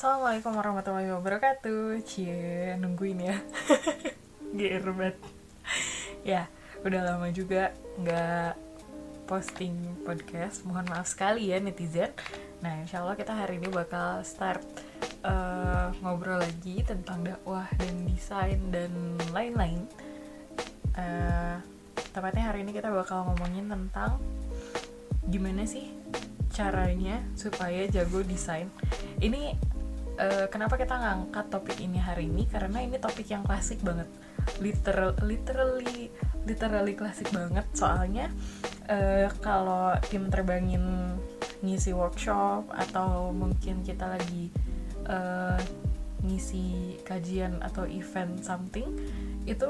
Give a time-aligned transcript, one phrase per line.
[0.00, 2.00] Assalamualaikum warahmatullahi wabarakatuh.
[2.08, 3.36] Cie, nungguin ya.
[4.56, 5.20] GR banget.
[6.24, 6.48] Ya,
[6.80, 8.56] udah lama juga nggak
[9.28, 9.76] posting
[10.08, 10.64] podcast.
[10.64, 12.16] Mohon maaf sekali ya netizen.
[12.64, 14.64] Nah, insya Allah kita hari ini bakal start
[15.20, 19.84] uh, Ngobrol lagi tentang dakwah dan desain dan lain-lain.
[20.96, 21.60] Uh,
[22.16, 24.16] Tepatnya hari ini kita bakal ngomongin tentang
[25.28, 25.92] Gimana sih
[26.48, 28.72] caranya supaya jago desain.
[29.20, 29.68] Ini
[30.20, 32.44] uh, kenapa kita ngangkat topik ini hari ini?
[32.44, 34.06] Karena ini topik yang klasik banget.
[34.60, 36.12] Literal literally
[36.44, 37.64] literally klasik banget.
[37.72, 38.28] Soalnya
[38.86, 41.16] uh, kalau tim terbangin
[41.64, 44.48] ngisi workshop atau mungkin kita lagi
[45.08, 45.60] uh,
[46.20, 48.84] ngisi kajian atau event something
[49.48, 49.68] itu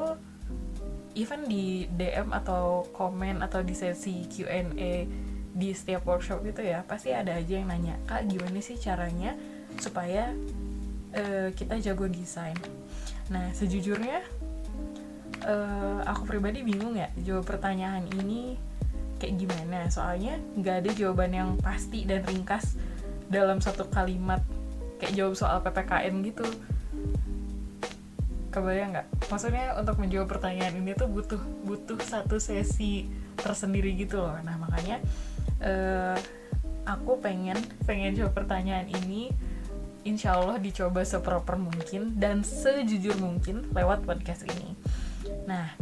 [1.15, 5.07] event di DM atau komen atau di sesi Q&A
[5.51, 9.35] di setiap workshop itu ya pasti ada aja yang nanya kak gimana sih caranya
[9.79, 10.35] supaya
[11.15, 12.57] uh, kita jago desain.
[13.31, 14.27] Nah, sejujurnya
[15.47, 18.59] uh, aku pribadi bingung ya jawab pertanyaan ini
[19.21, 19.87] kayak gimana.
[19.93, 22.75] Soalnya nggak ada jawaban yang pasti dan ringkas
[23.31, 24.43] dalam satu kalimat
[24.99, 26.47] kayak jawab soal ppkn gitu.
[28.51, 29.07] Kebayang nggak?
[29.31, 33.07] Maksudnya untuk menjawab pertanyaan ini tuh butuh butuh satu sesi
[33.39, 34.35] tersendiri gitu loh.
[34.43, 34.99] Nah makanya
[35.63, 36.19] uh,
[36.83, 39.31] aku pengen pengen jawab pertanyaan ini
[40.05, 44.73] insya Allah dicoba seproper mungkin dan sejujur mungkin lewat podcast ini.
[45.45, 45.77] Nah,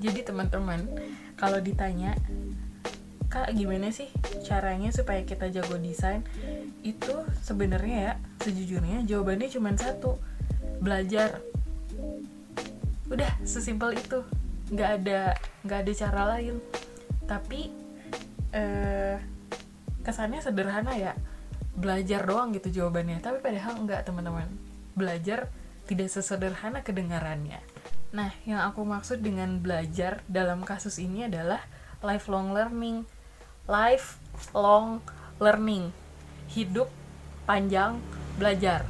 [0.00, 0.88] jadi teman-teman,
[1.36, 2.16] kalau ditanya,
[3.30, 4.10] Kak gimana sih
[4.42, 6.26] caranya supaya kita jago desain?
[6.82, 10.18] Itu sebenarnya ya, sejujurnya jawabannya cuma satu,
[10.82, 11.38] belajar.
[13.06, 14.26] Udah, sesimpel itu.
[14.74, 15.20] Nggak ada,
[15.62, 16.58] nggak ada cara lain.
[17.30, 17.70] Tapi,
[18.50, 19.14] eh,
[20.02, 21.14] kesannya sederhana ya
[21.74, 23.22] belajar doang gitu jawabannya.
[23.22, 24.48] Tapi padahal enggak teman-teman.
[24.94, 25.48] Belajar
[25.86, 27.58] tidak sesederhana kedengarannya.
[28.10, 31.62] Nah yang aku maksud dengan belajar dalam kasus ini adalah
[32.02, 33.06] lifelong learning.
[33.70, 35.02] Lifelong
[35.38, 35.94] learning.
[36.50, 36.90] Hidup
[37.46, 37.98] panjang
[38.38, 38.86] belajar.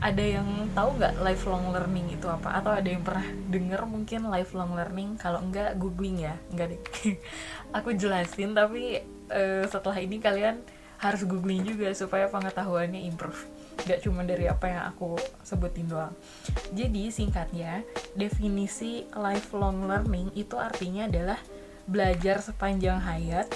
[0.00, 2.56] Ada yang tahu nggak lifelong learning itu apa?
[2.56, 5.20] Atau ada yang pernah denger mungkin lifelong learning?
[5.20, 6.40] Kalau enggak googling ya.
[6.48, 6.80] Enggak deh.
[7.76, 10.64] Aku jelasin tapi uh, setelah ini kalian
[11.00, 13.48] harus googling juga supaya pengetahuannya improve.
[13.88, 16.12] Gak cuma dari apa yang aku sebutin doang.
[16.76, 17.80] Jadi singkatnya
[18.12, 21.40] definisi lifelong learning itu artinya adalah
[21.88, 23.48] belajar sepanjang hayat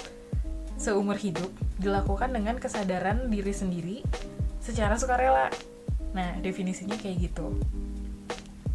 [0.75, 1.47] seumur hidup
[1.79, 3.97] dilakukan dengan kesadaran diri sendiri
[4.57, 5.53] secara sukarela.
[6.17, 7.61] Nah definisinya kayak gitu.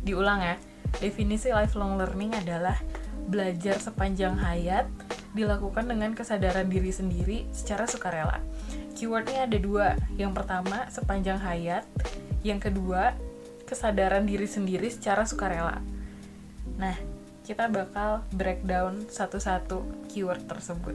[0.06, 0.56] Diulang ya
[1.02, 2.78] definisi lifelong learning adalah
[3.26, 4.86] belajar sepanjang hayat
[5.34, 8.42] dilakukan dengan kesadaran diri sendiri secara sukarela.
[9.00, 9.96] Keywordnya ada dua.
[10.20, 11.88] Yang pertama, sepanjang hayat.
[12.44, 13.16] Yang kedua,
[13.64, 15.80] kesadaran diri sendiri secara sukarela.
[16.76, 16.92] Nah,
[17.48, 20.92] kita bakal breakdown satu-satu keyword tersebut.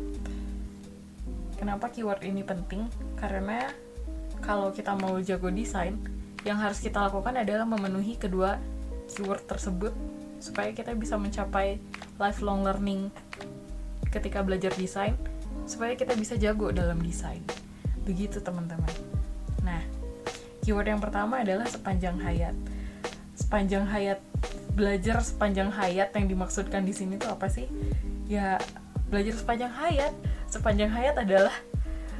[1.58, 2.86] Kenapa keyword ini penting?
[3.18, 3.74] Karena
[4.38, 5.98] kalau kita mau jago desain,
[6.46, 8.62] yang harus kita lakukan adalah memenuhi kedua
[9.10, 9.98] keyword tersebut
[10.38, 11.82] supaya kita bisa mencapai
[12.22, 13.10] lifelong learning
[14.14, 15.18] ketika belajar desain
[15.66, 17.42] supaya kita bisa jago dalam desain.
[18.06, 18.94] Begitu teman-teman.
[19.66, 19.82] Nah,
[20.62, 22.54] keyword yang pertama adalah sepanjang hayat.
[23.36, 24.22] Sepanjang hayat
[24.76, 27.66] belajar sepanjang hayat yang dimaksudkan di sini tuh apa sih?
[28.30, 28.62] Ya,
[29.10, 30.14] belajar sepanjang hayat.
[30.48, 31.54] Sepanjang hayat adalah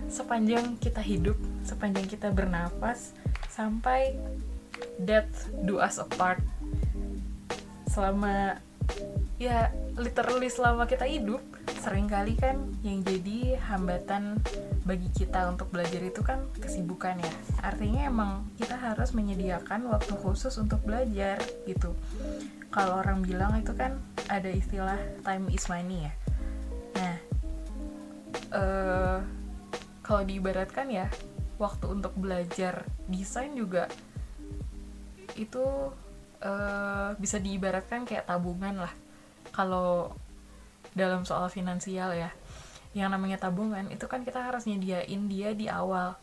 [0.10, 3.14] sepanjang kita hidup, sepanjang kita bernafas
[3.50, 4.18] sampai
[5.00, 6.42] death do us apart.
[7.90, 8.60] Selama
[9.36, 11.42] ya literally selama kita hidup
[11.86, 14.42] sering kali kan yang jadi hambatan
[14.90, 17.34] bagi kita untuk belajar itu kan kesibukan ya.
[17.62, 21.38] Artinya emang kita harus menyediakan waktu khusus untuk belajar
[21.70, 21.94] gitu.
[22.74, 26.14] Kalau orang bilang itu kan ada istilah time is money ya.
[26.98, 27.16] Nah
[28.50, 29.18] uh,
[30.02, 31.06] kalau diibaratkan ya
[31.62, 33.86] waktu untuk belajar desain juga
[35.38, 35.94] itu
[36.42, 38.94] uh, bisa diibaratkan kayak tabungan lah.
[39.54, 40.25] Kalau
[40.96, 42.32] dalam soal finansial ya.
[42.96, 46.16] Yang namanya tabungan itu kan kita harus nyediain dia di awal.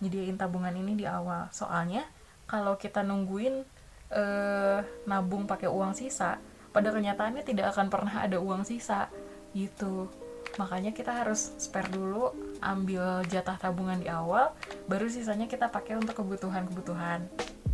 [0.00, 1.52] Nyediain tabungan ini di awal.
[1.52, 2.08] Soalnya
[2.48, 3.62] kalau kita nungguin
[4.10, 6.40] eh, nabung pakai uang sisa
[6.74, 9.12] pada kenyataannya tidak akan pernah ada uang sisa
[9.52, 10.10] gitu.
[10.58, 12.30] Makanya kita harus spare dulu
[12.62, 14.54] ambil jatah tabungan di awal
[14.86, 17.26] baru sisanya kita pakai untuk kebutuhan-kebutuhan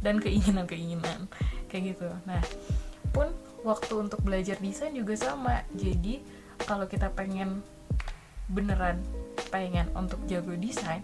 [0.02, 1.28] dan keinginan-keinginan.
[1.70, 2.08] Kayak gitu.
[2.26, 2.42] Nah
[3.10, 3.30] pun
[3.66, 5.64] waktu untuk belajar desain juga sama.
[5.76, 7.64] Jadi kalau kita pengen
[8.50, 8.98] beneran
[9.54, 11.02] pengen untuk jago desain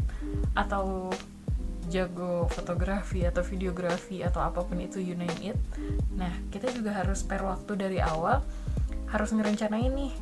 [0.59, 1.11] atau
[1.87, 5.59] jago fotografi atau videografi atau apa pun itu you name it
[6.19, 8.43] nah kita juga harus spare waktu dari awal.
[9.07, 10.13] Harus ngerencanain nih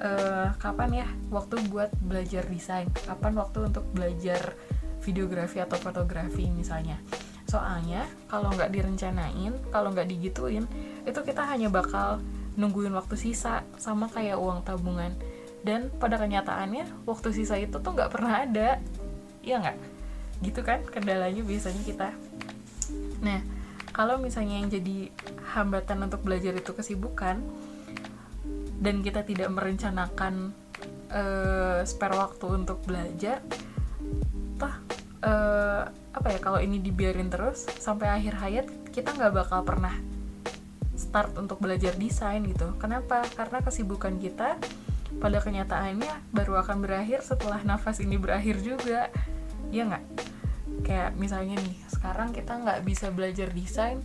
[0.00, 2.88] uh, kapan ya waktu buat belajar desain?
[3.04, 4.56] Kapan waktu untuk belajar
[5.04, 6.96] videografi atau fotografi misalnya?
[7.44, 10.64] Soalnya kalau nggak direncanain kalau nggak digituin
[11.04, 12.22] itu kita hanya bakal
[12.58, 15.14] nungguin waktu sisa sama kayak uang tabungan.
[15.60, 18.80] Dan pada kenyataannya waktu sisa itu tuh nggak pernah ada.
[19.44, 19.78] Iya nggak?
[20.40, 22.08] Gitu kan kendalanya biasanya kita.
[23.20, 23.40] Nah
[23.90, 25.10] kalau misalnya yang jadi
[25.52, 27.42] hambatan untuk belajar itu kesibukan
[28.80, 30.56] dan kita tidak merencanakan
[31.12, 33.44] uh, spare waktu untuk belajar
[34.56, 34.74] toh
[35.24, 39.94] uh, apa ya kalau ini dibiarin terus sampai akhir hayat kita nggak bakal pernah
[41.10, 42.70] start untuk belajar desain gitu.
[42.78, 43.26] Kenapa?
[43.34, 44.54] Karena kesibukan kita
[45.18, 49.10] pada kenyataannya baru akan berakhir setelah nafas ini berakhir juga.
[49.74, 50.04] Ya nggak?
[50.86, 53.98] Kayak misalnya nih sekarang kita nggak bisa belajar desain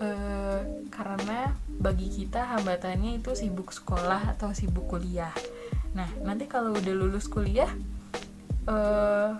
[0.00, 5.36] uh, karena bagi kita hambatannya itu sibuk sekolah atau sibuk kuliah.
[5.92, 7.68] Nah nanti kalau udah lulus kuliah
[8.64, 9.36] uh,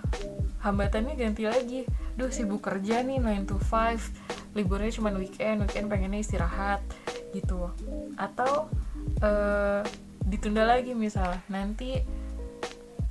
[0.60, 1.88] hambatannya ganti lagi.
[2.12, 6.80] Duh sibuk kerja nih 9 to 5 liburnya cuma weekend weekend pengennya istirahat
[7.36, 7.68] gitu.
[8.16, 8.72] Atau
[9.20, 9.84] uh,
[10.24, 12.00] ditunda lagi misal nanti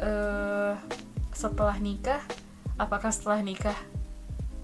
[0.01, 0.74] uh,
[1.31, 2.19] setelah nikah
[2.81, 3.77] apakah setelah nikah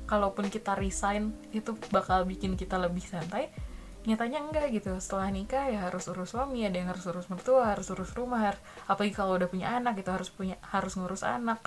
[0.10, 3.54] kalaupun kita resign itu bakal bikin kita lebih santai?
[4.02, 4.92] Nyatanya enggak gitu.
[4.98, 8.58] Setelah nikah ya harus urus suami ada yang harus urus mertua harus urus rumah
[8.90, 10.10] apalagi kalau udah punya anak gitu.
[10.10, 11.62] Harus punya harus ngurus anak.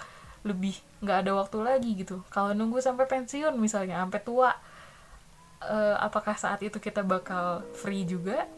[0.45, 2.21] Lebih nggak ada waktu lagi gitu.
[2.29, 4.53] Kalau nunggu sampai pensiun misalnya sampai tua
[5.69, 8.49] uh, apakah saat itu kita bakal free juga?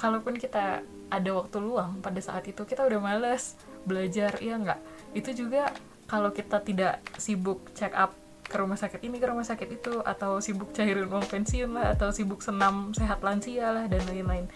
[0.00, 0.80] Kalaupun kita
[1.10, 4.80] ada waktu luang pada saat itu kita udah males belajar ya nggak?
[5.12, 5.74] Itu juga
[6.06, 8.14] kalau kita tidak sibuk check up
[8.50, 12.10] ke rumah sakit ini ke rumah sakit itu atau sibuk cairin uang pensiun lah atau
[12.10, 14.50] sibuk senam sehat lansia lah dan lain-lain.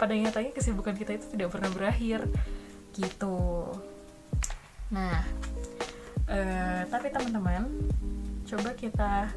[0.00, 2.24] Pada nyatanya kesibukan kita itu tidak pernah berakhir
[2.96, 3.68] gitu.
[4.88, 5.20] Nah
[6.32, 7.68] uh, tapi teman-teman
[8.48, 9.28] coba kita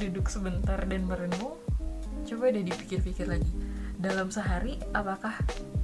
[0.00, 1.58] duduk sebentar dan merenung
[2.22, 3.52] coba deh dipikir-pikir lagi.
[4.02, 5.36] Dalam sehari apakah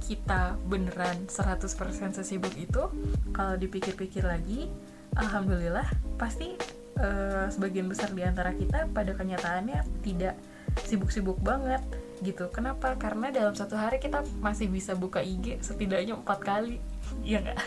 [0.03, 1.69] kita beneran 100%
[2.19, 2.89] sesibuk itu?
[3.31, 4.67] Kalau dipikir-pikir lagi
[5.15, 5.87] alhamdulillah
[6.19, 6.55] pasti
[6.99, 10.35] uh, sebagian besar di antara kita pada kenyataannya tidak
[10.83, 11.79] sibuk-sibuk banget
[12.19, 12.51] gitu.
[12.51, 12.99] Kenapa?
[12.99, 16.83] Karena dalam satu hari kita masih bisa buka IG setidaknya empat kali
[17.23, 17.59] ya nggak?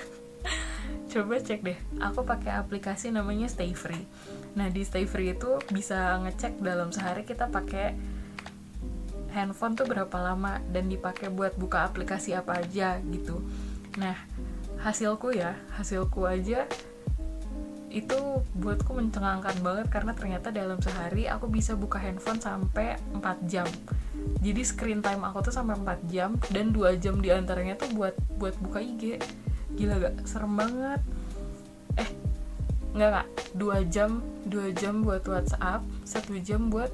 [1.13, 4.05] Coba cek deh aku pakai aplikasi namanya Stay Free
[4.53, 7.97] nah di Stay Free itu bisa ngecek dalam sehari kita pakai
[9.33, 13.41] handphone tuh berapa lama dan dipakai buat buka aplikasi apa aja gitu.
[13.97, 14.17] Nah
[14.85, 16.69] hasilku ya hasilku aja
[17.93, 18.17] itu
[18.57, 23.69] buatku mencengangkan banget karena ternyata dalam sehari aku bisa buka handphone sampai 4 jam.
[24.41, 28.17] Jadi screen time aku tuh sampai 4 jam dan 2 jam di antaranya tuh buat
[28.41, 29.21] buat buka IG
[29.77, 31.01] gila gak serem banget.
[32.01, 32.09] Eh
[32.93, 33.29] nggak nggak.
[33.57, 36.93] Dua jam dua jam buat WhatsApp satu jam buat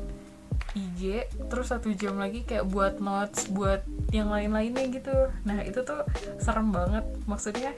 [0.76, 3.82] IG terus satu jam lagi kayak buat notes buat
[4.14, 5.14] yang lain-lainnya gitu.
[5.44, 6.06] Nah itu tuh
[6.38, 7.04] serem banget.
[7.24, 7.72] Maksudnya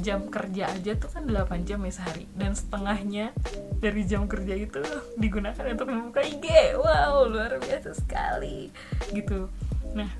[0.00, 2.24] jam kerja aja tuh kan 8 jam ya sehari.
[2.34, 3.32] Dan setengahnya
[3.78, 4.82] dari jam kerja itu
[5.16, 8.68] digunakan untuk membuka IG wow luar biasa sekali.
[9.12, 9.48] Gitu.
[9.96, 10.10] Nah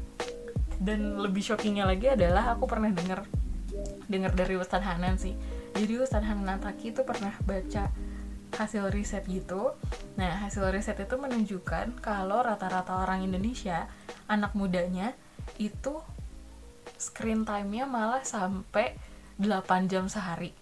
[0.82, 3.22] dan lebih shockingnya lagi adalah aku pernah dengar
[4.10, 5.32] dengar dari Ustadz Hanan sih
[5.72, 7.88] jadi Ustadz Hanan Taki itu pernah baca
[8.52, 9.72] hasil riset gitu.
[10.20, 13.88] Nah hasil riset itu menunjukkan kalau rata-rata orang Indonesia
[14.28, 15.16] anak mudanya
[15.56, 16.00] itu
[17.00, 18.94] screen time-nya malah sampai
[19.40, 20.52] 8 jam sehari.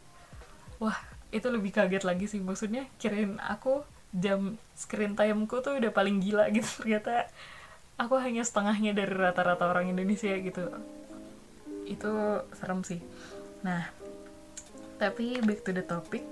[0.79, 0.97] Wah
[1.35, 2.41] itu lebih kaget lagi sih.
[2.41, 3.83] Maksudnya kirain aku
[4.15, 6.67] jam screen time-ku tuh udah paling gila gitu.
[6.87, 7.27] Ternyata
[7.99, 10.71] aku hanya setengahnya dari rata-rata orang Indonesia gitu.
[11.85, 13.03] Itu serem sih.
[13.61, 13.93] Nah,
[15.01, 16.23] tapi back to the topic.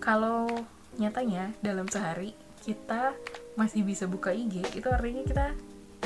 [0.00, 0.48] Kalau
[0.96, 2.32] nyatanya dalam sehari
[2.64, 3.12] kita
[3.60, 5.46] masih bisa buka IG, itu artinya kita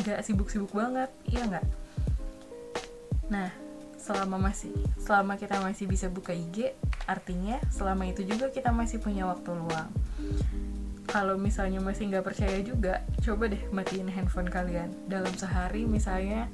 [0.03, 1.67] nggak sibuk-sibuk banget, iya nggak?
[3.31, 3.49] Nah,
[3.95, 6.75] selama masih selama kita masih bisa buka IG,
[7.07, 9.91] artinya selama itu juga kita masih punya waktu luang.
[11.11, 15.83] Kalau misalnya masih nggak percaya juga, coba deh matiin handphone kalian dalam sehari.
[15.83, 16.47] Misalnya,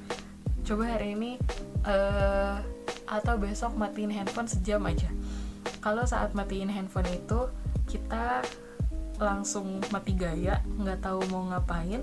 [0.64, 1.36] coba hari ini
[1.84, 2.64] uh,
[3.06, 5.08] atau besok matiin handphone sejam aja.
[5.82, 7.50] Kalau saat matiin handphone itu
[7.86, 8.42] kita
[9.16, 12.02] langsung mati gaya nggak tahu mau ngapain.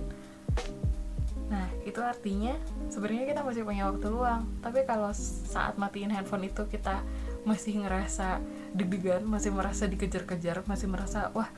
[1.52, 2.56] Nah itu artinya
[2.90, 4.48] sebenarnya kita masih punya waktu luang.
[4.64, 7.04] Tapi kalau saat matiin handphone itu kita
[7.44, 8.40] masih ngerasa
[8.72, 11.52] deg-degan masih merasa dikejar-kejar masih merasa wah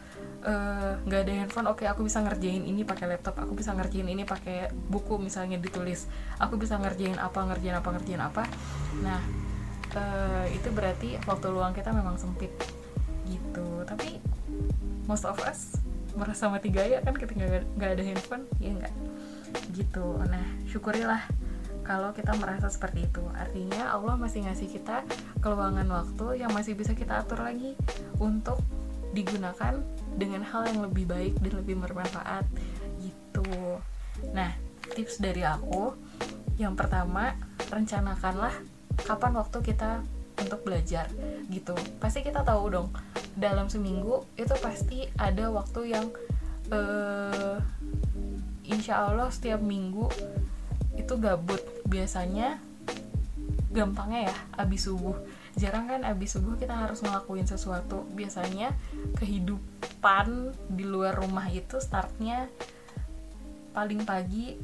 [1.10, 4.06] nggak uh, ada handphone oke okay, aku bisa ngerjain ini pakai laptop aku bisa ngerjain
[4.06, 6.06] ini pakai buku misalnya ditulis
[6.38, 8.44] aku bisa ngerjain apa ngerjain apa ngerjain apa.
[9.02, 9.22] Nah
[9.98, 12.54] uh, itu berarti waktu luang kita memang sempit
[13.26, 13.82] gitu.
[13.90, 14.22] Tapi
[15.10, 15.82] most of us
[16.14, 18.94] merasa mati gaya kan ketika nggak ada handphone ya enggak
[19.74, 20.22] gitu.
[20.30, 21.26] Nah syukurilah
[21.82, 23.26] kalau kita merasa seperti itu.
[23.34, 25.02] Artinya Allah masih ngasih kita
[25.42, 27.74] keluangan waktu yang masih bisa kita atur lagi
[28.22, 28.62] untuk
[29.16, 29.80] digunakan
[30.20, 32.44] dengan hal yang lebih baik dan lebih bermanfaat
[33.00, 33.80] gitu.
[34.36, 34.52] Nah
[34.92, 35.96] tips dari aku
[36.60, 37.36] yang pertama
[37.72, 38.54] rencanakanlah
[39.08, 40.04] kapan waktu kita
[40.36, 41.08] untuk belajar
[41.48, 41.76] gitu.
[42.00, 42.90] Pasti kita tahu dong
[43.36, 46.12] dalam seminggu itu pasti ada waktu yang
[46.72, 47.60] uh,
[48.68, 50.12] insya Allah setiap minggu
[51.00, 51.60] itu gabut.
[51.88, 52.60] Biasanya
[53.72, 55.16] gampangnya ya abis subuh
[55.56, 58.04] jarang kan abis subuh kita harus ngelakuin sesuatu.
[58.12, 58.76] Biasanya
[59.20, 62.52] kehidupan di luar rumah itu startnya
[63.72, 64.56] paling pagi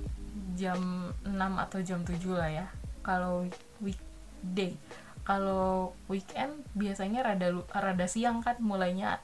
[0.56, 2.68] jam 6 atau jam 7 lah ya.
[3.02, 3.48] Kalau
[3.80, 4.76] weekday.
[5.22, 9.22] Kalau weekend biasanya rada rada siang kan mulainya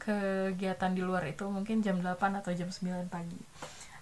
[0.00, 3.42] kegiatan di luar itu mungkin jam 8 atau jam 9 pagi.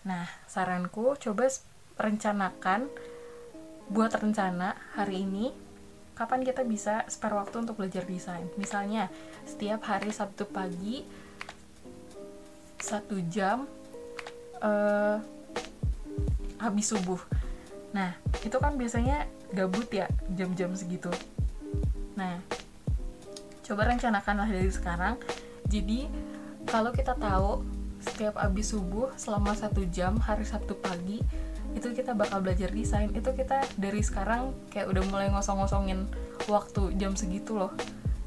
[0.05, 1.49] Nah, saranku coba
[1.97, 2.93] rencanakan
[3.89, 5.64] buat rencana hari ini
[6.15, 8.47] kapan kita bisa spare waktu untuk belajar desain.
[8.59, 9.11] Misalnya,
[9.47, 11.03] setiap hari Sabtu pagi
[12.79, 13.67] satu jam
[14.63, 15.19] uh,
[16.63, 17.19] habis subuh.
[17.95, 21.09] Nah, itu kan biasanya gabut ya jam-jam segitu
[22.19, 22.43] nah
[23.65, 25.15] coba rencanakanlah dari sekarang
[25.71, 26.11] jadi
[26.69, 27.63] kalau kita tahu
[28.03, 31.25] setiap abis subuh selama satu jam hari Sabtu pagi
[31.75, 33.11] itu kita bakal belajar desain.
[33.11, 36.07] Itu kita dari sekarang kayak udah mulai ngosong-ngosongin
[36.47, 37.75] waktu jam segitu loh.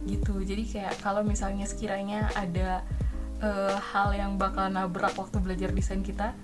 [0.03, 0.43] Gitu.
[0.43, 2.83] Jadi kayak kalau misalnya sekiranya ada
[3.39, 6.35] uh, hal yang bakal nabrak waktu belajar desain kita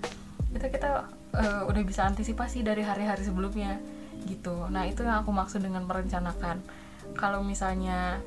[0.54, 3.78] itu kita uh, udah bisa antisipasi dari hari-hari sebelumnya.
[4.24, 4.68] Gitu.
[4.72, 6.64] Nah itu yang aku maksud dengan merencanakan.
[7.14, 8.18] Kalau misalnya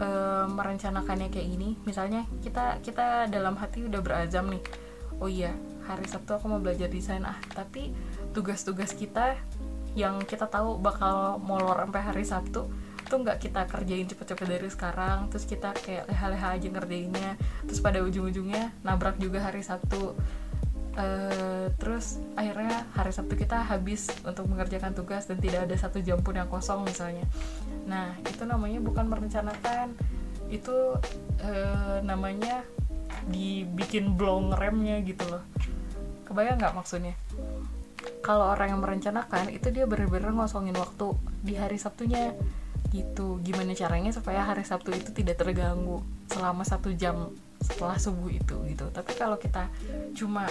[0.00, 0.08] e,
[0.48, 4.62] merencanakannya kayak gini misalnya kita kita dalam hati udah berazam nih.
[5.20, 5.52] Oh iya
[5.86, 7.22] hari Sabtu aku mau belajar desain.
[7.22, 7.94] Ah tapi
[8.34, 9.38] tugas-tugas kita
[9.96, 12.68] yang kita tahu bakal molor sampai hari Sabtu
[13.06, 15.30] tuh nggak kita kerjain cepet-cepet dari sekarang.
[15.30, 17.30] Terus kita kayak leha-leha aja ngerjainnya.
[17.64, 20.18] Terus pada ujung-ujungnya nabrak juga hari Sabtu.
[20.96, 26.18] Uh, terus akhirnya hari Sabtu kita habis untuk mengerjakan tugas dan tidak ada satu jam
[26.24, 27.24] pun yang kosong misalnya.
[27.84, 29.94] Nah itu namanya bukan merencanakan.
[30.50, 30.98] Itu
[31.46, 32.64] uh, namanya
[33.28, 35.42] dibikin blong remnya gitu loh
[36.26, 37.14] kebayang nggak maksudnya
[38.20, 42.34] kalau orang yang merencanakan itu dia bener-bener ngosongin waktu di hari Sabtunya
[42.90, 48.56] gitu gimana caranya supaya hari Sabtu itu tidak terganggu selama satu jam setelah subuh itu
[48.70, 49.66] gitu tapi kalau kita
[50.14, 50.46] cuma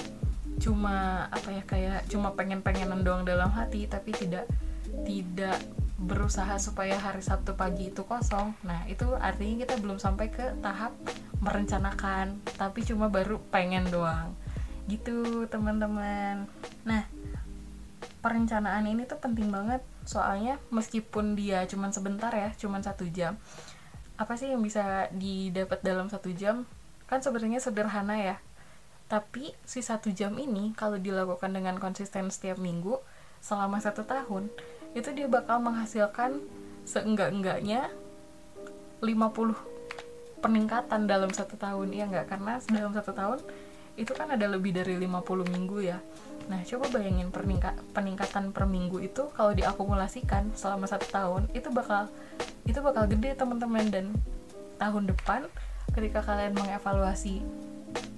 [0.55, 4.48] cuma apa ya kayak cuma pengen-pengenan doang dalam hati tapi tidak
[5.03, 5.60] tidak
[5.96, 8.51] berusaha supaya hari Sabtu pagi itu kosong.
[8.67, 10.91] Nah, itu artinya kita belum sampai ke tahap
[11.39, 14.36] merencanakan, tapi cuma baru pengen doang.
[14.86, 16.46] Gitu, teman-teman.
[16.86, 17.04] Nah,
[18.22, 23.38] perencanaan ini tuh penting banget soalnya meskipun dia cuma sebentar ya, cuma satu jam.
[24.15, 26.70] Apa sih yang bisa didapat dalam satu jam?
[27.06, 28.38] Kan sebenarnya sederhana ya,
[29.06, 32.98] tapi si satu jam ini kalau dilakukan dengan konsisten setiap minggu
[33.38, 34.50] selama satu tahun
[34.98, 36.42] itu dia bakal menghasilkan
[36.89, 37.94] seenggak-enggaknya
[39.06, 39.54] 50
[40.42, 43.39] peningkatan dalam satu tahun ya enggak karena dalam satu tahun
[43.95, 45.99] itu kan ada lebih dari 50 minggu ya.
[46.51, 47.31] Nah coba bayangin
[47.95, 52.11] peningkatan per minggu itu kalau diakumulasikan selama satu tahun itu bakal
[52.67, 53.87] itu bakal gede teman-teman.
[53.87, 54.05] Dan
[54.77, 55.47] tahun depan
[55.95, 57.39] ketika kalian mengevaluasi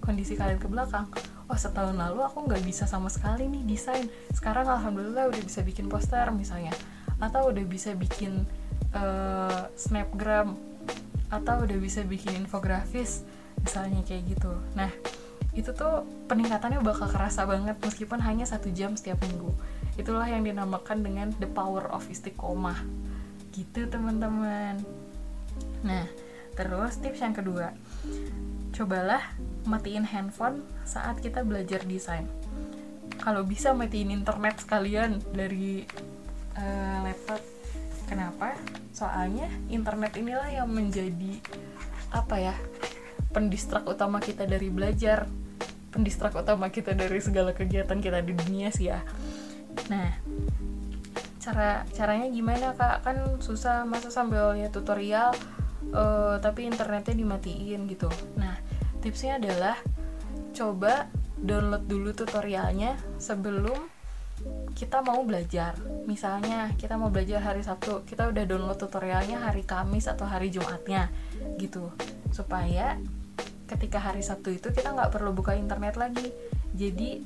[0.01, 1.05] kondisi kalian ke belakang
[1.48, 4.10] oh setahun lalu aku nggak bisa sama sekali nih desain.
[4.34, 6.74] Sekarang alhamdulillah udah bisa bikin poster misalnya.
[7.22, 8.43] Atau udah bisa bikin
[8.91, 10.57] uh, snapgram.
[11.31, 13.24] Atau udah bisa bikin infografis
[13.63, 14.51] misalnya kayak gitu.
[14.75, 14.91] Nah
[15.58, 19.50] itu tuh peningkatannya bakal kerasa banget meskipun hanya satu jam setiap minggu.
[19.98, 22.78] Itulah yang dinamakan dengan the power of istiqomah.
[23.50, 24.78] Gitu teman-teman.
[25.82, 26.06] Nah
[26.54, 27.74] terus tips yang kedua.
[28.70, 29.34] Cobalah
[29.66, 32.30] matiin handphone saat kita belajar desain.
[33.18, 35.82] Kalau bisa matiin internet sekalian dari
[36.54, 37.42] uh, laptop.
[38.06, 38.54] Kenapa?
[38.94, 41.42] Soalnya internet inilah yang menjadi
[42.14, 42.56] apa ya
[43.34, 45.28] pendistrak utama kita dari belajar
[45.91, 49.01] pendistrak utama kita dari segala kegiatan kita di dunia sih ya.
[49.88, 50.20] Nah
[51.39, 53.08] cara caranya gimana kak?
[53.08, 55.32] Kan susah masa sambil ya tutorial
[55.96, 58.12] uh, tapi internetnya dimatiin gitu.
[58.36, 58.60] Nah
[59.00, 59.79] tipsnya adalah
[60.51, 63.77] coba download dulu tutorialnya sebelum
[64.77, 65.74] kita mau belajar.
[66.06, 71.10] Misalnya kita mau belajar hari Sabtu kita udah download tutorialnya hari Kamis atau hari Jumatnya
[71.58, 71.89] gitu.
[72.29, 73.00] Supaya
[73.68, 76.32] ketika hari Sabtu itu kita nggak perlu buka internet lagi.
[76.74, 77.22] Jadi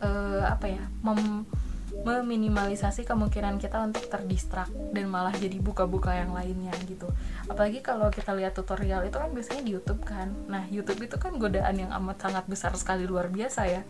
[0.00, 1.44] uh, apa ya mem
[1.90, 7.10] meminimalisasi kemungkinan kita untuk terdistrak dan malah jadi buka-buka yang lainnya gitu.
[7.50, 10.32] Apalagi kalau kita lihat tutorial itu kan biasanya di YouTube kan.
[10.48, 13.82] Nah YouTube itu kan godaan yang amat sangat besar sekali luar biasa ya.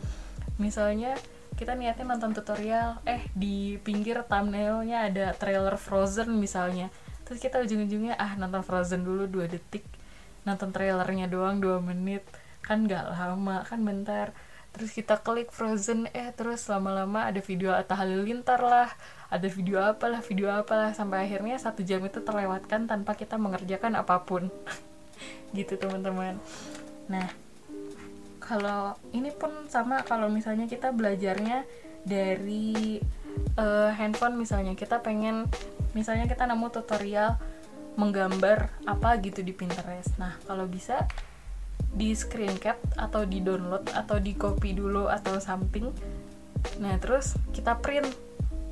[0.58, 1.14] Misalnya
[1.54, 6.88] kita niatnya nonton tutorial eh di pinggir thumbnailnya ada trailer Frozen misalnya.
[7.28, 9.84] Terus kita ujung-ujungnya ah nonton Frozen dulu dua detik
[10.44, 12.24] nonton trailernya doang dua menit.
[12.64, 14.32] Kan nggak lama kan bentar.
[14.70, 18.88] Terus kita klik Frozen eh terus lama-lama ada video Atta Halilintar lah
[19.30, 20.94] ada video apalah video apalah.
[20.94, 24.50] Sampai akhirnya satu jam itu terlewatkan tanpa kita mengerjakan apa pun.
[25.56, 26.38] Gitu teman-teman.
[27.10, 27.30] Nah
[28.42, 31.62] kalau ini pun sama kalau misalnya kita belajarnya
[32.02, 32.98] dari
[33.54, 34.74] uh, handphone misalnya.
[34.74, 35.46] Kita pengen
[35.94, 37.38] misalnya kita nemu tutorial
[37.98, 40.14] menggambar apa gitu di Pinterest.
[40.20, 41.08] Nah kalau bisa
[41.90, 45.90] di screen cap atau di download atau di copy dulu atau something.
[46.78, 48.06] Nah terus kita print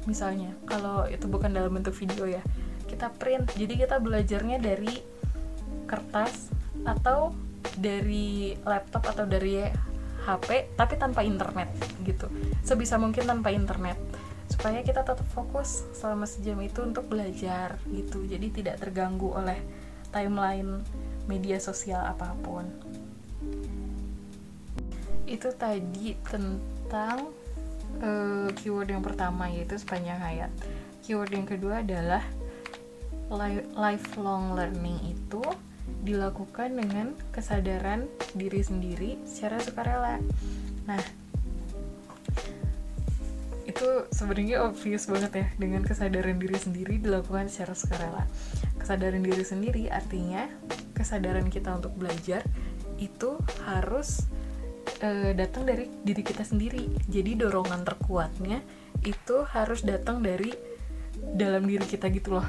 [0.07, 0.55] misalnya.
[0.69, 2.43] Kalau itu bukan dalam bentuk video ya.
[2.87, 3.53] Kita print.
[3.59, 5.03] Jadi kita belajarnya dari
[5.89, 6.53] kertas
[6.85, 7.35] atau
[7.75, 9.67] dari laptop atau dari
[10.29, 11.73] HP tapi tanpa internet
[12.05, 12.29] gitu.
[12.63, 13.97] Sebisa mungkin tanpa internet
[14.59, 18.27] supaya kita tetap fokus selama sejam itu untuk belajar gitu.
[18.27, 19.63] Jadi tidak terganggu oleh
[20.11, 20.83] timeline
[21.31, 22.67] media sosial apa pun.
[25.31, 27.31] Itu tadi tentang
[28.03, 30.51] uh, keyword yang pertama yaitu sepanjang hayat.
[31.07, 32.27] Keyword yang kedua adalah
[33.79, 35.47] lifelong learning itu
[36.03, 40.19] dilakukan dengan kesadaran diri sendiri secara sukarela.
[40.91, 40.99] Nah
[43.79, 48.27] itu sebenarnya obvious banget ya dengan kesadaran diri sendiri dilakukan secara sukarela.
[48.75, 50.51] Kesadaran diri sendiri artinya
[50.99, 52.43] kesadaran kita untuk belajar
[52.99, 54.27] itu harus
[54.99, 56.91] uh, datang dari diri kita sendiri.
[57.07, 58.67] Jadi dorongan terkuatnya
[59.07, 60.51] itu harus datang dari
[61.39, 62.49] dalam diri kita gitu loh.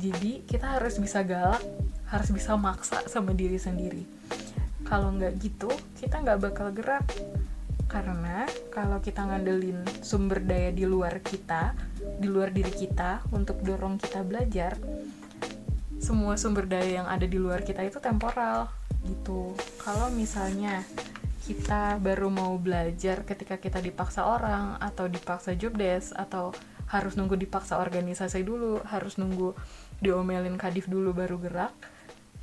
[0.00, 1.60] Jadi kita harus bisa galak
[2.08, 4.08] harus bisa maksa sama diri sendiri.
[4.88, 5.68] Kalau nggak gitu
[6.00, 7.04] kita nggak bakal gerak
[7.92, 11.76] karena kalau kita ngandelin sumber daya di luar kita
[12.16, 14.80] di luar diri kita untuk dorong kita belajar
[16.02, 18.66] semua sumber daya yang ada di luar kita itu temporal
[19.06, 19.54] gitu.
[19.78, 20.82] Kalau misalnya
[21.42, 26.54] kita baru mau belajar ketika kita dipaksa orang atau dipaksa job desk atau
[26.90, 29.54] harus nunggu dipaksa organisasi dulu harus nunggu
[29.98, 31.74] diomelin kadif dulu baru gerak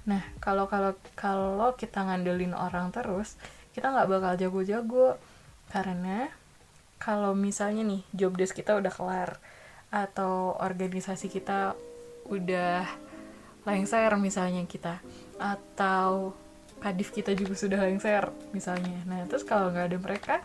[0.04, 3.40] nah kalau kalau kalau kita ngandelin orang terus
[3.72, 5.16] kita nggak bakal jago-jago
[5.69, 6.34] karena
[6.99, 9.39] kalau misalnya nih job desk kita udah kelar
[9.89, 11.73] atau organisasi kita
[12.29, 12.86] udah
[13.65, 15.01] lengser misalnya kita
[15.39, 16.34] atau
[16.79, 19.03] kadif kita juga sudah lengser misalnya.
[19.05, 20.36] Nah terus kalau nggak ada mereka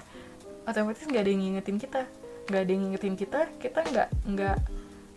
[0.67, 2.03] otomatis nggak ada yang ngingetin kita.
[2.51, 4.59] Nggak ada yang ngingetin kita kita nggak nggak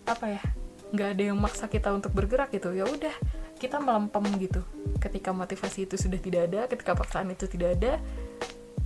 [0.07, 0.43] apa ya
[0.87, 2.71] nggak ada yang maksa kita untuk bergerak gitu.
[2.71, 3.13] Ya udah
[3.57, 4.61] kita melempem gitu.
[5.01, 7.97] Ketika motivasi itu sudah tidak ada ketika paksaan itu tidak ada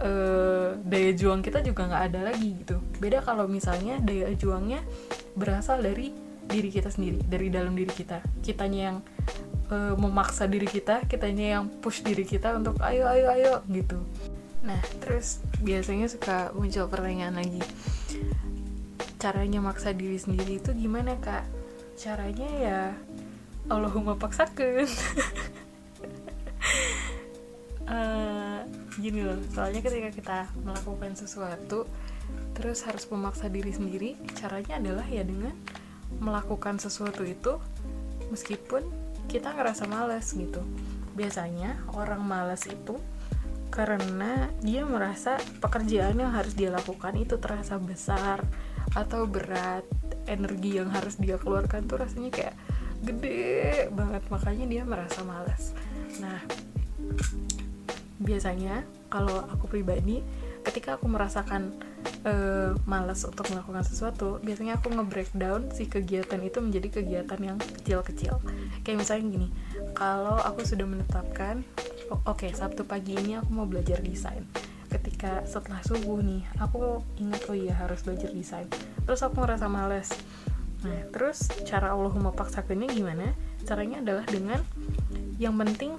[0.02, 2.82] eh, daya juang kita juga nggak ada lagi gitu.
[2.98, 4.82] Beda kalau misalnya daya juangnya
[5.38, 6.12] berasal dari
[6.52, 8.20] diri kita sendiri dari dalam diri kita.
[8.44, 8.98] Kitanya yang
[9.72, 14.04] uh, memaksa diri kita kitanya yang push diri kita untuk ayo ayo ayo gitu.
[14.62, 17.64] Nah terus biasanya suka muncul pertanyaan lagi.
[19.18, 21.48] Caranya maksa diri sendiri itu gimana kak?
[21.96, 22.82] Caranya ya
[23.70, 24.90] Allahumma paksakan
[27.86, 28.41] uh,
[29.00, 31.88] gini loh soalnya ketika kita melakukan sesuatu
[32.58, 35.56] terus harus memaksa diri sendiri caranya adalah ya dengan
[36.20, 37.56] melakukan sesuatu itu
[38.32, 38.84] meskipun
[39.32, 40.60] kita ngerasa males gitu.
[41.16, 43.00] Biasanya orang males itu
[43.72, 48.44] karena dia merasa pekerjaan yang harus dia lakukan itu terasa besar
[48.92, 49.88] atau berat
[50.28, 52.56] energi yang harus dia keluarkan tuh rasanya kayak
[53.00, 55.72] gede banget makanya dia merasa males.
[56.20, 56.44] Nah
[58.22, 60.22] biasanya kalau aku pribadi
[60.62, 61.74] ketika aku merasakan
[62.24, 68.38] uh, malas untuk melakukan sesuatu biasanya aku nge-breakdown si kegiatan itu menjadi kegiatan yang kecil-kecil.
[68.86, 69.48] Kayak misalnya gini
[69.98, 71.66] kalau aku sudah menetapkan
[72.14, 74.46] oke okay, Sabtu pagi ini aku mau belajar desain.
[74.92, 78.70] Ketika setelah subuh nih aku ingat oh iya harus belajar desain.
[79.10, 80.14] Terus aku ngerasa males.
[80.86, 83.34] Nah terus cara Allah memaksakannya gimana?
[83.66, 84.62] Caranya adalah dengan
[85.42, 85.98] yang penting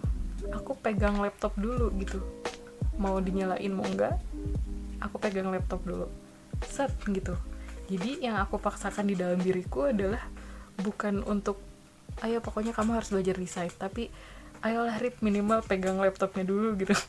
[0.55, 2.21] aku pegang laptop dulu gitu.
[3.01, 4.21] Mau dinyalain mau enggak
[5.03, 6.07] aku pegang laptop dulu.
[6.62, 7.35] Set gitu.
[7.91, 10.23] Jadi yang aku paksakan di dalam diriku adalah
[10.79, 11.59] bukan untuk
[12.23, 14.12] ayo pokoknya kamu harus belajar desain tapi
[14.62, 16.95] ayolah Rip minimal pegang laptopnya dulu gitu.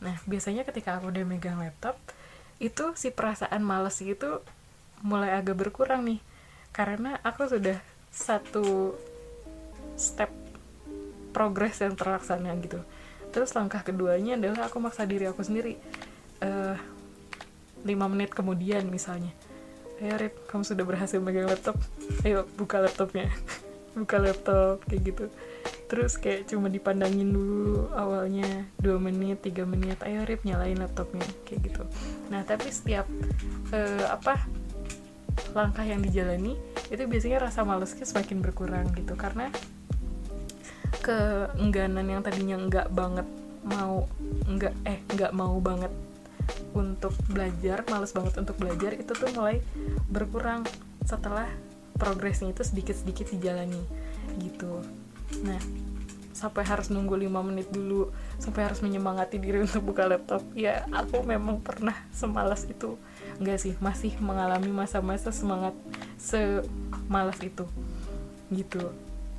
[0.00, 2.00] Nah biasanya ketika aku udah megang laptop
[2.56, 4.40] itu si perasaan males gitu
[5.04, 6.20] mulai agak berkurang nih.
[6.72, 7.76] Karena aku sudah
[8.08, 8.96] satu
[10.00, 10.32] step
[11.30, 12.82] progres yang terlaksana gitu.
[13.30, 15.78] Terus langkah keduanya adalah aku maksa diri aku sendiri.
[16.42, 16.76] Uh,
[17.86, 19.30] menit kemudian misalnya.
[20.00, 21.76] Ayo Rip kamu sudah berhasil megang laptop.
[22.26, 23.30] Ayo buka laptopnya.
[23.90, 25.24] Buka laptop kayak gitu.
[25.90, 28.70] Terus kayak cuma dipandangin dulu awalnya.
[28.78, 29.98] Dua menit tiga menit.
[30.06, 31.26] Ayo Rip nyalain laptopnya.
[31.42, 31.82] Kayak gitu.
[32.30, 33.04] Nah tapi setiap
[33.74, 34.40] uh, apa
[35.52, 36.54] langkah yang dijalani
[36.88, 39.18] itu biasanya rasa malesnya semakin berkurang gitu.
[39.18, 39.50] Karena
[40.98, 43.26] keengganan yang tadinya enggak banget
[43.62, 44.08] mau
[44.50, 45.92] enggak eh enggak mau banget
[46.74, 49.62] untuk belajar males banget untuk belajar itu tuh mulai
[50.10, 50.66] berkurang
[51.06, 51.46] setelah
[51.94, 53.80] progresnya itu sedikit-sedikit dijalani
[54.40, 54.82] gitu.
[55.44, 55.60] Nah
[56.30, 58.08] sampai harus nunggu 5 menit dulu
[58.40, 62.96] sampai harus menyemangati diri untuk buka laptop ya aku memang pernah semalas itu.
[63.36, 65.76] Enggak sih masih mengalami masa-masa semangat
[66.16, 67.68] semalas itu
[68.50, 68.90] gitu.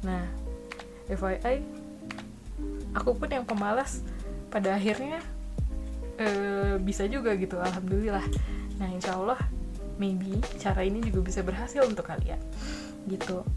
[0.05, 0.40] Nah
[1.09, 1.81] FYI
[2.91, 4.03] aku pun yang pemalas
[4.51, 5.23] pada akhirnya
[6.19, 6.27] e,
[6.83, 8.23] bisa juga gitu alhamdulillah.
[8.77, 9.39] Nah insya Allah
[9.95, 12.39] maybe cara ini juga bisa berhasil untuk kalian
[13.07, 13.47] gitu.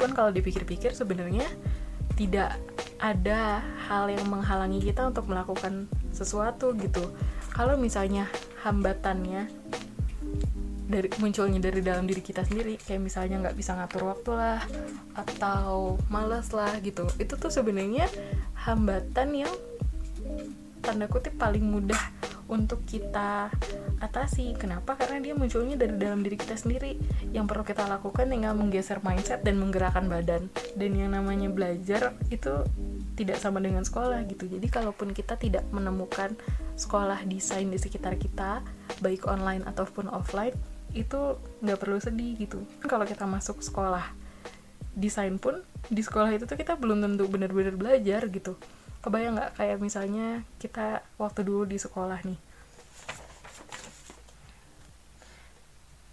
[0.00, 1.46] Pun kalau dipikir-pikir sebenarnya
[2.16, 2.56] tidak
[3.02, 7.12] ada hal yang menghalangi kita untuk melakukan sesuatu gitu.
[7.52, 8.28] Kalau misalnya
[8.64, 9.50] hambatannya
[10.92, 12.76] dari munculnya dari dalam diri kita sendiri.
[12.76, 14.60] Kayak misalnya nggak bisa ngatur waktu lah
[15.16, 17.08] atau malas lah gitu.
[17.16, 18.06] Itu tuh sebenarnya
[18.68, 19.52] hambatan yang
[20.84, 22.00] tanda kutip paling mudah
[22.52, 23.48] untuk kita
[24.02, 24.52] atasi.
[24.60, 24.98] Kenapa?
[25.00, 27.00] Karena dia munculnya dari dalam diri kita sendiri.
[27.32, 30.52] Yang perlu kita lakukan tinggal menggeser mindset dan menggerakkan badan.
[30.76, 32.66] Dan yang namanya belajar itu
[33.16, 34.48] tidak sama dengan sekolah gitu.
[34.48, 36.36] Jadi kalaupun kita tidak menemukan
[36.76, 38.64] sekolah desain di sekitar kita
[39.04, 40.56] baik online ataupun offline
[40.92, 42.64] itu nggak perlu sedih gitu.
[42.84, 44.12] Kalau kita masuk sekolah
[44.92, 48.56] desain pun di sekolah itu tuh kita belum tentu benar-benar belajar gitu.
[49.02, 52.38] Kebayang nggak kayak misalnya kita waktu dulu di sekolah nih?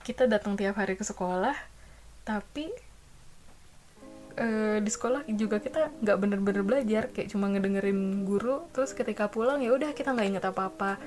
[0.01, 1.53] Kita datang tiap hari ke sekolah
[2.25, 2.71] tapi
[4.33, 4.47] e,
[4.81, 7.13] di sekolah juga kita nggak bener-bener belajar.
[7.13, 10.97] Kayak cuma ngedengerin guru terus ketika pulang ya udah kita nggak inget apa-apa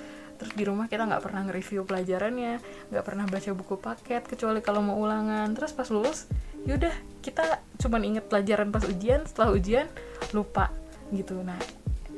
[0.43, 2.59] terus di rumah kita nggak pernah nge-review pelajarannya
[2.91, 5.55] nggak pernah baca buku paket kecuali kalau mau ulangan.
[5.55, 6.27] Terus pas lulus
[6.67, 6.91] yaudah
[7.23, 9.87] kita cuma inget pelajaran pas ujian setelah ujian
[10.35, 10.75] lupa
[11.15, 11.39] gitu.
[11.47, 11.63] Nah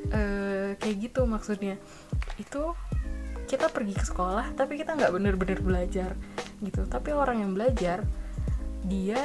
[0.09, 0.21] e,
[0.81, 1.77] kayak gitu maksudnya.
[2.41, 2.73] Itu
[3.45, 6.17] kita pergi ke sekolah tapi kita nggak bener-bener belajar
[6.65, 6.81] gitu.
[6.89, 8.01] Tapi orang yang belajar
[8.89, 9.21] dia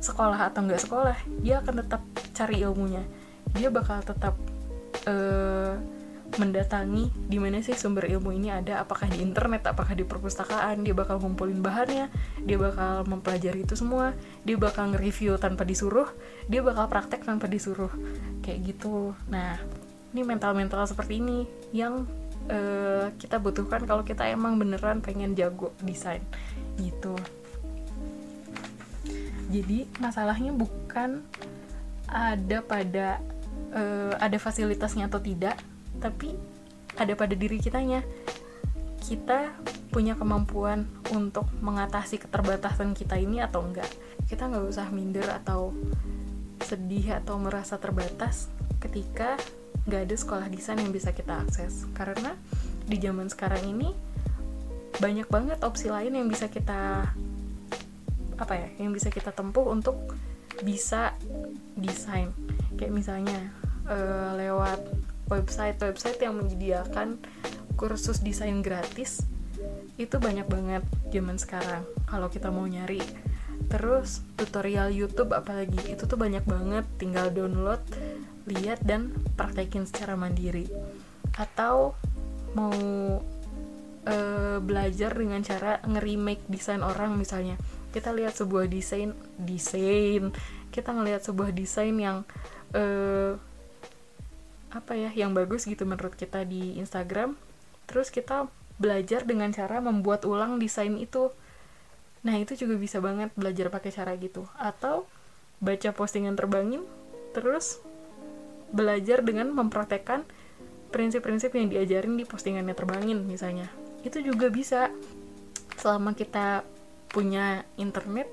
[0.00, 2.00] sekolah atau nggak sekolah dia akan tetap
[2.32, 3.04] cari ilmunya.
[3.52, 4.40] Dia bakal tetap
[5.04, 5.97] uh,
[6.36, 10.92] mendatangi di mana sih sumber ilmu ini ada apakah di internet apakah di perpustakaan dia
[10.92, 12.12] bakal ngumpulin bahannya
[12.44, 14.12] dia bakal mempelajari itu semua
[14.44, 16.06] dia bakal nge-review tanpa disuruh
[16.48, 17.92] dia bakal praktek tanpa disuruh.
[18.40, 19.12] Kayak gitu.
[19.28, 19.60] Nah
[20.16, 21.44] ini mental-mental seperti ini
[21.76, 22.08] yang
[22.48, 26.24] uh, kita butuhkan kalau kita emang beneran pengen jago desain.
[26.80, 27.14] Gitu.
[29.48, 31.24] Jadi masalahnya bukan
[32.08, 33.20] ada pada
[33.76, 35.60] uh, ada fasilitasnya atau tidak
[35.98, 36.34] tapi
[36.98, 38.02] ada pada diri kitanya.
[38.98, 39.54] Kita
[39.88, 40.84] punya kemampuan
[41.14, 43.88] untuk mengatasi keterbatasan kita ini atau enggak.
[44.28, 45.72] Kita nggak usah minder atau
[46.60, 49.40] sedih atau merasa terbatas ketika
[49.88, 51.88] nggak ada sekolah desain yang bisa kita akses.
[51.96, 52.36] Karena
[52.84, 53.88] di zaman sekarang ini
[54.98, 57.08] banyak banget opsi lain yang bisa kita
[58.38, 59.96] apa ya yang bisa kita tempuh untuk
[60.60, 61.16] bisa
[61.78, 62.34] desain.
[62.76, 63.38] Kayak misalnya
[63.88, 64.84] uh, lewat
[65.28, 67.20] website-website yang menyediakan
[67.78, 69.22] kursus desain gratis
[69.98, 73.02] itu banyak banget zaman sekarang kalau kita mau nyari.
[73.68, 77.82] Terus tutorial YouTube apalagi itu tuh banyak banget tinggal download
[78.48, 80.70] lihat dan praktekin secara mandiri.
[81.34, 81.98] Atau
[82.54, 82.72] mau
[84.06, 84.16] e,
[84.62, 87.58] belajar dengan cara nge-remake desain orang misalnya.
[87.90, 90.30] Kita lihat sebuah desain desain.
[90.70, 92.22] Kita ngelihat sebuah desain yang
[92.72, 92.82] e,
[94.68, 97.36] apa ya yang bagus gitu menurut kita di Instagram.
[97.88, 101.32] Terus kita belajar dengan cara membuat ulang desain itu.
[102.22, 104.44] Nah itu juga bisa banget belajar pakai cara gitu.
[104.60, 105.08] Atau
[105.58, 106.84] baca postingan terbangin
[107.32, 107.82] terus
[108.70, 110.28] belajar dengan mempraktekkan
[110.92, 113.68] prinsip-prinsip yang diajarin di postingannya terbangin misalnya.
[114.04, 114.92] Itu juga bisa.
[115.78, 116.66] Selama kita
[117.08, 118.28] punya internet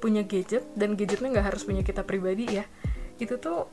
[0.00, 2.64] punya gadget dan gadgetnya nggak harus punya kita pribadi ya
[3.20, 3.68] itu tuh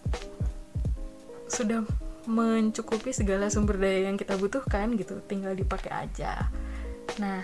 [1.48, 1.88] sudah
[2.28, 6.52] mencukupi segala sumber daya yang kita butuhkan gitu tinggal dipakai aja.
[7.24, 7.42] Nah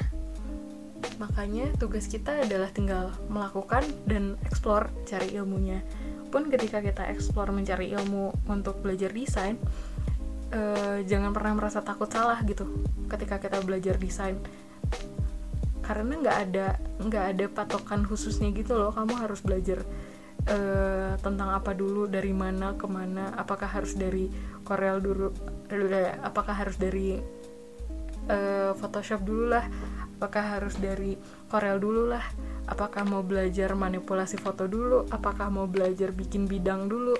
[1.15, 5.79] makanya tugas kita adalah tinggal melakukan dan explore cari ilmunya.
[6.27, 9.55] Pun ketika kita explore mencari ilmu untuk belajar desain
[10.51, 12.67] uh, jangan pernah merasa takut salah gitu
[13.07, 14.35] ketika kita belajar desain.
[15.79, 16.67] Karena nggak ada
[16.99, 19.83] nggak ada patokan khususnya gitu loh kamu harus belajar
[20.47, 24.31] uh, tentang apa dulu dari mana ke mana apakah harus dari
[24.63, 25.29] Corel dulu
[25.69, 27.19] eh, apakah harus dari
[28.31, 29.67] uh, Photoshop dulu lah
[30.19, 31.19] apakah harus dari
[31.51, 32.23] Corel dulu lah
[32.67, 37.13] apakah mau belajar manipulasi foto dulu apakah mau belajar bikin bidang dulu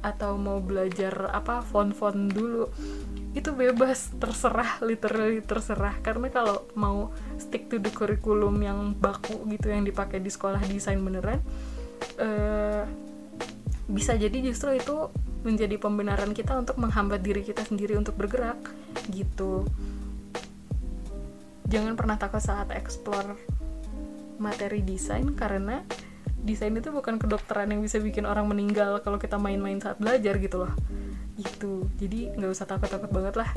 [0.00, 2.72] atau mau belajar apa font-font dulu.
[3.36, 6.00] Itu bebas terserah literally terserah.
[6.00, 10.98] Karena kalau mau stick to the curriculum yang baku gitu yang dipakai di sekolah desain
[10.98, 11.44] beneran
[12.16, 12.84] uh,
[13.90, 18.60] bisa jadi justru itu menjadi pembenaran kita untuk menghambat diri kita sendiri untuk bergerak
[19.08, 19.64] gitu.
[21.70, 23.38] Jangan pernah takut saat explore
[24.40, 25.84] materi desain karena
[26.40, 30.66] desain itu bukan kedokteran yang bisa bikin orang meninggal kalau kita main-main saat belajar gitu
[30.66, 30.72] loh.
[31.36, 33.50] Itu jadi nggak usah takut-takut banget lah.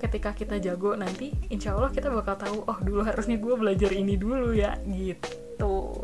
[0.00, 4.20] Ketika kita jago nanti insya Allah kita bakal tahu oh dulu harusnya gue belajar ini
[4.20, 5.96] dulu ya gitu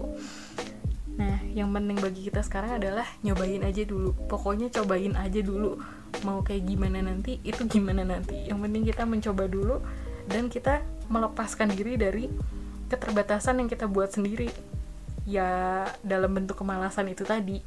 [1.19, 4.15] nah yang penting bagi kita sekarang adalah nyobain aja dulu.
[4.29, 5.81] Pokoknya cobain aja dulu.
[6.23, 8.47] Mau kayak gimana nanti itu gimana nanti.
[8.47, 9.77] Yang penting kita mencoba dulu
[10.31, 12.31] dan kita melepaskan diri dari
[12.91, 14.51] keterbatasan yang kita buat sendiri.
[15.27, 17.61] Ya dalam bentuk kemalasan itu tadi.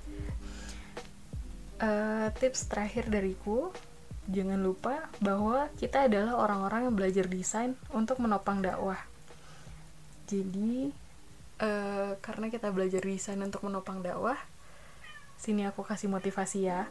[1.83, 3.75] Uh, tips terakhir dariku
[4.31, 8.99] jangan lupa bahwa kita adalah orang-orang yang belajar desain untuk menopang dakwah.
[10.31, 11.02] Jadi
[11.59, 14.37] uh, karena kita belajar desain untuk menopang dakwah
[15.37, 16.87] sini aku kasih motivasi ya.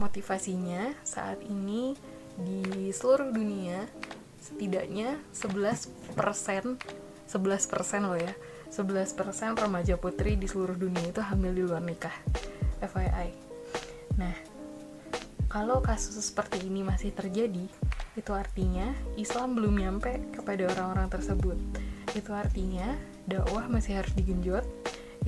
[0.00, 1.94] Motivasinya saat ini
[2.34, 3.86] di seluruh dunia
[4.42, 8.34] setidaknya 11% 11% loh ya.
[8.72, 12.16] 11% remaja putri di seluruh dunia itu hamil di luar nikah
[12.80, 13.28] FYI
[14.16, 14.32] nah
[15.52, 17.68] kalau kasus seperti ini masih terjadi
[18.16, 18.88] itu artinya
[19.20, 21.60] Islam belum nyampe kepada orang-orang tersebut.
[22.16, 22.96] Itu artinya
[23.28, 24.64] dakwah masih harus digenjot.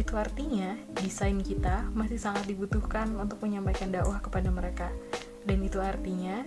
[0.00, 4.88] Itu artinya desain kita masih sangat dibutuhkan untuk menyampaikan dakwah kepada mereka.
[5.44, 6.40] Dan itu artinya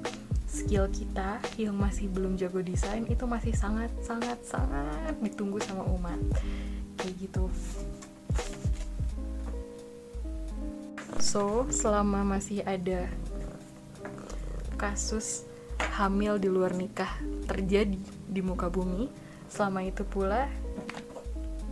[0.50, 6.18] skill kita yang masih belum jago desain itu masih sangat sangat sangat ditunggu sama umat.
[6.98, 7.46] Kayak gitu.
[11.22, 13.06] So selama masih ada
[14.78, 15.44] kasus
[15.98, 17.10] hamil di luar nikah
[17.50, 17.98] terjadi
[18.30, 19.10] di muka bumi
[19.50, 20.46] selama itu pula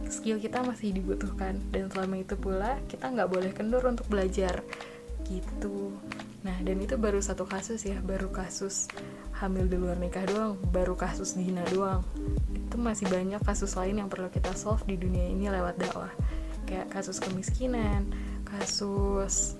[0.10, 1.58] skill kita masih dibutuhkan.
[1.70, 4.62] Dan selama itu pula kita nggak boleh kendur untuk belajar.
[5.26, 5.94] Gitu.
[6.46, 8.86] Nah dan itu baru satu kasus ya baru kasus
[9.42, 12.06] hamil di luar nikah doang baru kasus dina doang.
[12.54, 16.14] Itu masih banyak kasus lain yang perlu kita solve di dunia ini lewat dakwah.
[16.66, 18.10] Kayak kasus kemiskinan
[18.46, 19.58] kasus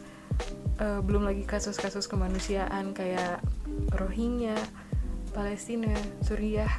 [0.80, 3.40] uh, belum lagi kasus-kasus kemanusiaan kayak
[3.96, 4.56] Rohingya
[5.36, 5.92] Palestina
[6.24, 6.72] Suriah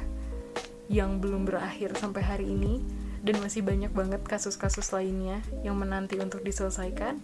[0.87, 2.81] yang belum berakhir sampai hari ini
[3.21, 7.19] dan masih banyak banget kasus-kasus lainnya yang menanti untuk diselesaikan.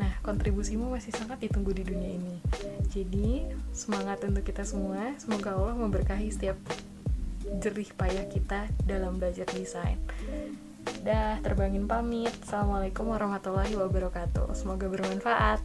[0.00, 2.36] Nah, kontribusimu masih sangat ditunggu di dunia ini.
[2.88, 5.12] Jadi, semangat untuk kita semua.
[5.20, 6.56] Semoga Allah memberkahi setiap
[7.60, 10.00] jerih payah kita dalam belajar desain.
[11.04, 12.32] Dah, terbangin pamit.
[12.46, 14.54] Assalamualaikum warahmatullahi wabarakatuh.
[14.56, 15.60] Semoga bermanfaat.